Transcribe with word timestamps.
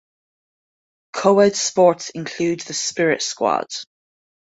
Co-ed 1.13 1.55
sports 1.55 2.09
include 2.09 2.61
the 2.61 2.73
spirit 2.73 3.21
squad. 3.21 3.67